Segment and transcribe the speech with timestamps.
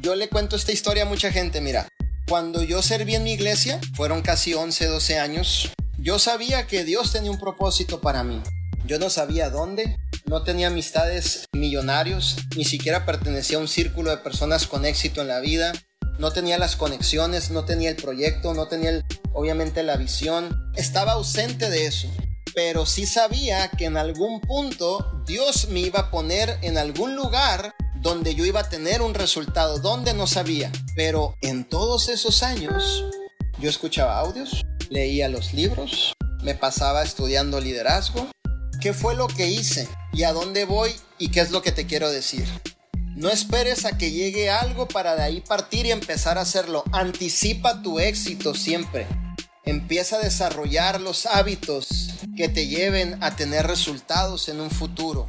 [0.00, 1.86] Yo le cuento esta historia a mucha gente, mira.
[2.26, 7.12] Cuando yo serví en mi iglesia, fueron casi 11, 12 años, yo sabía que Dios
[7.12, 8.40] tenía un propósito para mí.
[8.86, 14.16] Yo no sabía dónde, no tenía amistades millonarios, ni siquiera pertenecía a un círculo de
[14.16, 15.72] personas con éxito en la vida,
[16.18, 19.04] no tenía las conexiones, no tenía el proyecto, no tenía
[19.34, 22.08] obviamente la visión, estaba ausente de eso.
[22.54, 27.74] Pero sí sabía que en algún punto Dios me iba a poner en algún lugar
[28.00, 30.72] donde yo iba a tener un resultado, donde no sabía.
[30.96, 33.04] Pero en todos esos años
[33.58, 38.28] yo escuchaba audios, leía los libros, me pasaba estudiando liderazgo.
[38.80, 39.88] ¿Qué fue lo que hice?
[40.12, 40.90] ¿Y a dónde voy?
[41.18, 42.46] ¿Y qué es lo que te quiero decir?
[43.14, 46.84] No esperes a que llegue algo para de ahí partir y empezar a hacerlo.
[46.92, 49.06] Anticipa tu éxito siempre.
[49.66, 55.26] Empieza a desarrollar los hábitos que te lleven a tener resultados en un futuro.